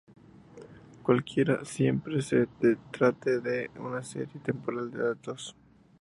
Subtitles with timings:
[1.03, 2.47] Cualquiera, siempre que se
[2.89, 5.55] trate de una serie temporal de datos.